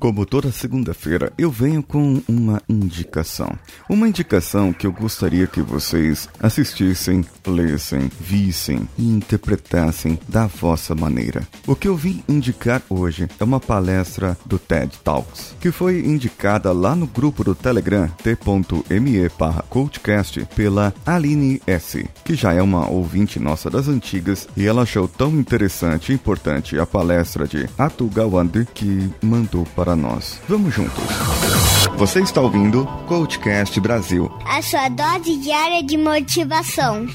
[0.00, 3.52] Como toda segunda-feira, eu venho com uma indicação.
[3.86, 11.46] Uma indicação que eu gostaria que vocês assistissem, lessem, vissem e interpretassem da vossa maneira.
[11.66, 16.72] O que eu vim indicar hoje é uma palestra do TED Talks, que foi indicada
[16.72, 19.28] lá no grupo do Telegram t.me
[19.68, 25.06] coachcast pela Aline S, que já é uma ouvinte nossa das antigas e ela achou
[25.06, 30.38] tão interessante e importante a palestra de Atu Gawande que mandou para para nós.
[30.48, 31.02] Vamos juntos.
[31.96, 37.06] Você está ouvindo Coachcast Brasil a sua dose diária de motivação.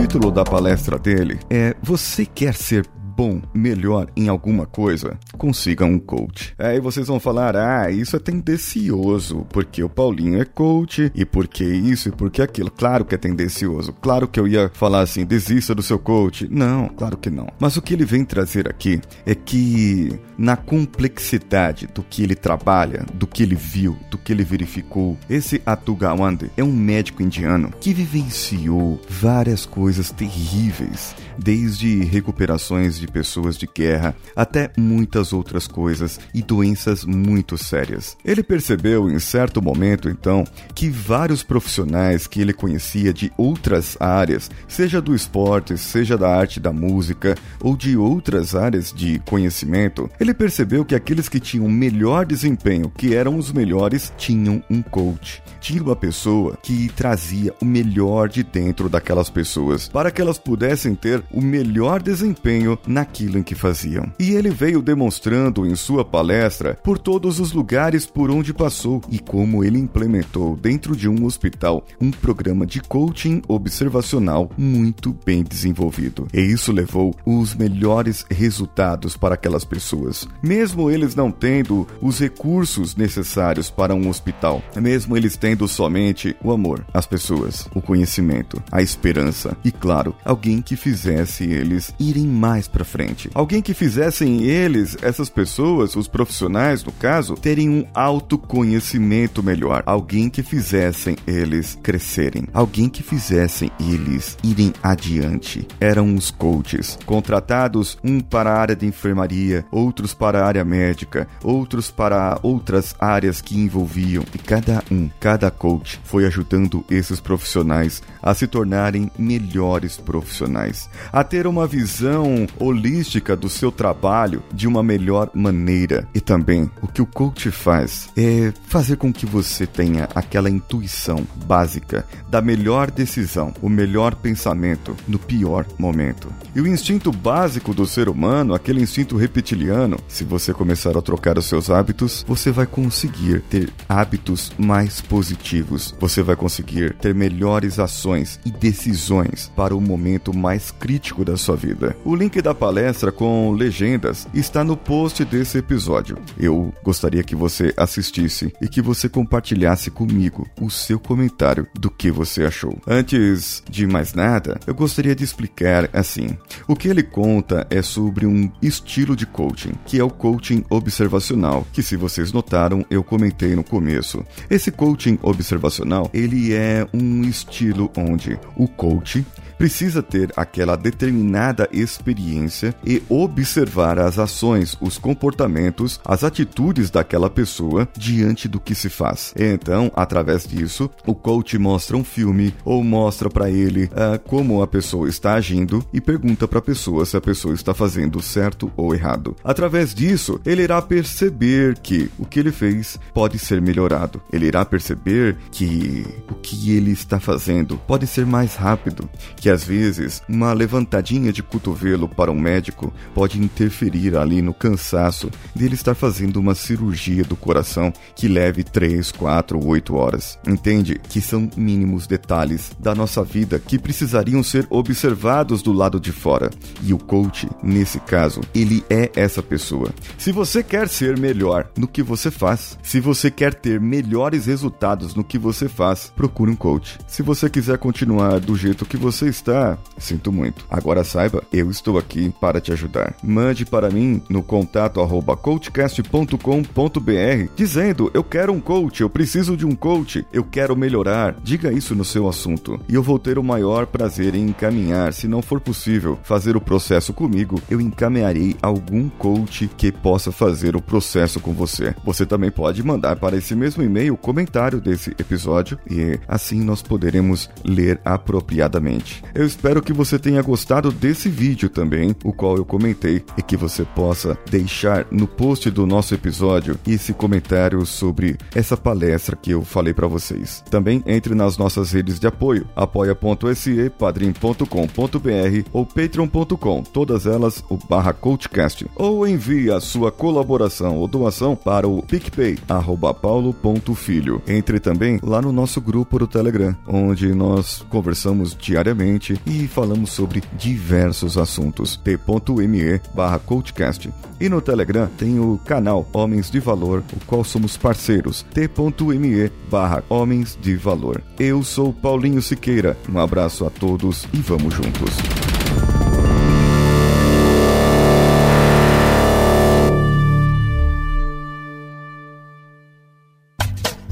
[0.00, 2.86] Título da palestra dele é Você quer ser
[3.18, 6.54] bom, melhor em alguma coisa, consiga um coach.
[6.56, 11.64] Aí vocês vão falar: ah, isso é tendencioso, porque o Paulinho é coach, e porque
[11.64, 12.70] isso e porque aquilo.
[12.70, 13.92] Claro que é tendencioso.
[13.94, 16.46] Claro que eu ia falar assim: desista do seu coach.
[16.48, 17.48] Não, claro que não.
[17.58, 23.04] Mas o que ele vem trazer aqui é que, na complexidade do que ele trabalha,
[23.14, 27.92] do que ele viu, do que ele verificou, esse Atugawande é um médico indiano que
[27.92, 36.42] vivenciou várias coisas terríveis, desde recuperações de pessoas de guerra até muitas outras coisas e
[36.42, 38.16] doenças muito sérias.
[38.24, 40.44] Ele percebeu em certo momento, então,
[40.74, 46.60] que vários profissionais que ele conhecia de outras áreas, seja do esporte, seja da arte
[46.60, 52.26] da música ou de outras áreas de conhecimento, ele percebeu que aqueles que tinham melhor
[52.26, 55.42] desempenho, que eram os melhores, tinham um coach.
[55.60, 60.94] Tinha uma pessoa que trazia o melhor de dentro daquelas pessoas para que elas pudessem
[60.94, 64.12] ter o melhor desempenho na naquilo em que faziam.
[64.18, 69.18] E ele veio demonstrando em sua palestra por todos os lugares por onde passou e
[69.18, 76.26] como ele implementou dentro de um hospital um programa de coaching observacional muito bem desenvolvido.
[76.34, 82.96] E isso levou os melhores resultados para aquelas pessoas, mesmo eles não tendo os recursos
[82.96, 88.82] necessários para um hospital, mesmo eles tendo somente o amor, as pessoas, o conhecimento, a
[88.82, 90.76] esperança e, claro, alguém que
[91.18, 93.30] fizesse eles irem mais para frente.
[93.34, 99.82] Alguém que fizessem eles, essas pessoas, os profissionais no caso, terem um autoconhecimento melhor.
[99.86, 102.46] Alguém que fizessem eles crescerem.
[102.52, 105.66] Alguém que fizessem eles irem adiante.
[105.80, 111.26] Eram os coaches, contratados um para a área de enfermaria, outros para a área médica,
[111.42, 114.24] outros para outras áreas que envolviam.
[114.34, 121.24] E cada um, cada coach foi ajudando esses profissionais a se tornarem melhores profissionais, a
[121.24, 126.06] ter uma visão holística do seu trabalho de uma melhor maneira.
[126.14, 131.26] E também o que o coach faz é fazer com que você tenha aquela intuição
[131.46, 136.28] básica da melhor decisão, o melhor pensamento no pior momento.
[136.54, 141.38] E o instinto básico do ser humano, aquele instinto reptiliano, se você começar a trocar
[141.38, 145.94] os seus hábitos, você vai conseguir ter hábitos mais positivos.
[146.00, 151.56] Você vai conseguir ter melhores ações e decisões para o momento mais crítico da sua
[151.56, 151.96] vida.
[152.04, 156.18] O link da palestra com legendas está no post desse episódio.
[156.38, 162.10] Eu gostaria que você assistisse e que você compartilhasse comigo o seu comentário do que
[162.10, 162.76] você achou.
[162.86, 166.36] Antes de mais nada, eu gostaria de explicar assim:
[166.66, 171.66] o que ele conta é sobre um estilo de coaching, que é o coaching observacional,
[171.72, 174.24] que se vocês notaram, eu comentei no começo.
[174.50, 179.24] Esse coaching observacional, ele é um estilo onde o coach
[179.58, 187.88] precisa ter aquela determinada experiência e observar as ações, os comportamentos, as atitudes daquela pessoa
[187.96, 189.34] diante do que se faz.
[189.36, 194.66] Então, através disso, o coach mostra um filme ou mostra para ele uh, como a
[194.66, 198.94] pessoa está agindo e pergunta para a pessoa se a pessoa está fazendo certo ou
[198.94, 199.34] errado.
[199.42, 204.20] Através disso, ele irá perceber que o que ele fez pode ser melhorado.
[204.32, 209.52] Ele irá perceber que o que ele está fazendo pode ser mais rápido, que que
[209.52, 215.74] às vezes uma levantadinha de cotovelo para um médico pode interferir ali no cansaço dele
[215.74, 220.38] estar fazendo uma cirurgia do coração que leve 3, 4 ou 8 horas.
[220.46, 226.12] Entende que são mínimos detalhes da nossa vida que precisariam ser observados do lado de
[226.12, 226.50] fora.
[226.82, 229.88] E o coach, nesse caso, ele é essa pessoa.
[230.18, 235.14] Se você quer ser melhor no que você faz, se você quer ter melhores resultados
[235.14, 236.98] no que você faz, procure um coach.
[237.06, 240.66] Se você quiser continuar do jeito que você está, sinto muito.
[240.70, 243.14] Agora saiba, eu estou aqui para te ajudar.
[243.22, 249.66] Mande para mim no contato arroba coachcast.com.br dizendo eu quero um coach, eu preciso de
[249.66, 251.36] um coach, eu quero melhorar.
[251.42, 255.12] Diga isso no seu assunto e eu vou ter o maior prazer em encaminhar.
[255.12, 260.76] Se não for possível fazer o processo comigo, eu encaminharei algum coach que possa fazer
[260.76, 261.94] o processo com você.
[262.04, 266.82] Você também pode mandar para esse mesmo e-mail o comentário desse episódio e assim nós
[266.82, 269.22] poderemos ler apropriadamente.
[269.34, 273.56] Eu espero que você tenha gostado desse vídeo também, o qual eu comentei, e que
[273.56, 279.62] você possa deixar no post do nosso episódio esse comentário sobre essa palestra que eu
[279.62, 280.62] falei para vocês.
[280.70, 288.12] Também entre nas nossas redes de apoio, apoia.se, padrim.com.br ou patreon.com, todas elas o barra
[288.12, 294.42] coachcast, ou envie a sua colaboração ou doação para o picpay, arroba paulo.filho.
[294.46, 300.42] Entre também lá no nosso grupo do Telegram, onde nós conversamos diariamente e falamos sobre
[300.56, 301.96] diversos assuntos.
[301.96, 304.10] t.me barra coachcast.
[304.40, 308.46] E no Telegram tem o canal Homens de Valor, o qual somos parceiros.
[308.54, 311.22] t.me barra Homens de Valor.
[311.38, 312.96] Eu sou Paulinho Siqueira.
[313.08, 315.37] Um abraço a todos e vamos juntos.